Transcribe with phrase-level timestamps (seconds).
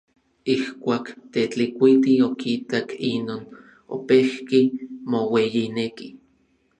[0.53, 3.43] Ijkuak Tetlikuiti okitak inon,
[3.95, 4.61] opejki
[5.09, 6.07] moueyineki.